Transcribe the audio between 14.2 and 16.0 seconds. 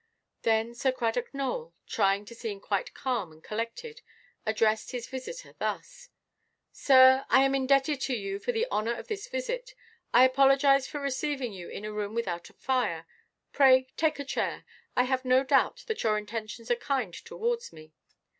chair. I have no doubt